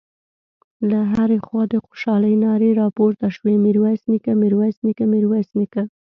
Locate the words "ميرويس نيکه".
3.65-4.31, 4.41-5.03, 5.13-5.83